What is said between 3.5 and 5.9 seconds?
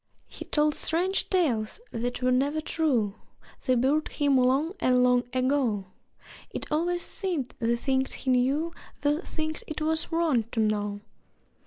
(They buried him long and long ago!)